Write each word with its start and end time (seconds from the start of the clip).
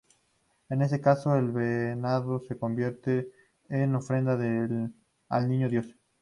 En 0.71 0.81
este 0.81 0.99
caso 0.99 1.35
el 1.35 1.51
venado 1.51 2.39
se 2.47 2.57
convierte 2.57 3.29
en 3.69 3.93
ofrenda 3.93 4.33
al 5.29 5.47
Niño 5.47 5.69
Dios. 5.69 5.95